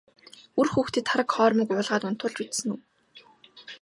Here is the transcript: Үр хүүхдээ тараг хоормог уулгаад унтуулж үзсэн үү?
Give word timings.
Үр 0.59 0.67
хүүхдээ 0.73 1.03
тараг 1.09 1.29
хоормог 1.35 1.69
уулгаад 1.71 2.07
унтуулж 2.09 2.37
үзсэн 2.43 2.69
үү? 2.73 2.79